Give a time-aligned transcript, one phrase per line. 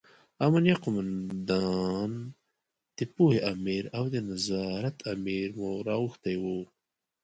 [0.45, 2.11] امینه قوماندان،
[2.97, 6.59] د پوهنې امر او د نظارت امر مو راغوښتي وو.